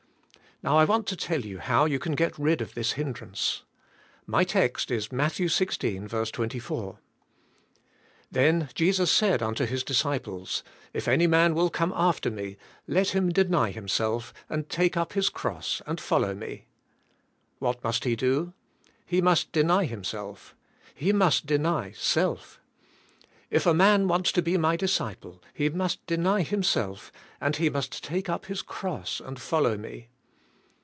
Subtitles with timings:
[0.63, 3.63] Now I want to tell you how you can g et rid of this hindrance.
[4.27, 6.97] My text is Matt 16:24.
[8.31, 13.29] ''Then said Jesus unto His disciples, if any man will come after me, let him
[13.29, 16.67] deny himself and take up his cross and follow me."
[17.57, 18.53] What must he do?
[19.03, 20.53] He must deny himself;
[20.93, 22.59] he must deny self.
[23.49, 27.11] If a man wants to be my disciple he must deny himself
[27.41, 30.09] and he must take up his cross and follow me.